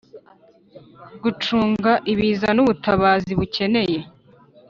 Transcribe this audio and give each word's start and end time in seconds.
Gucunga 1.23 1.91
ibiza 2.11 2.47
n 2.53 2.59
ubutabazi 2.63 3.31
bukeneye 3.39 3.99